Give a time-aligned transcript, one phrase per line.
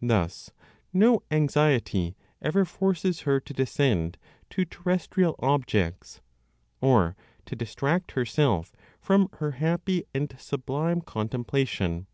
[0.00, 0.52] Thus
[0.92, 4.16] no anxiety ever forces her to descend
[4.50, 6.20] to terrestrial objects,
[6.80, 7.16] or
[7.46, 12.06] to distract herself from her happy and sublime contemplation.